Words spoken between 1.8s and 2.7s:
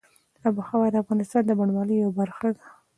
یوه برخه ده.